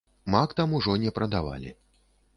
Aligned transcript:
Мак 0.35 0.55
там 0.61 0.73
ужо 0.79 0.95
не 1.05 1.13
прадавалі. 1.19 1.77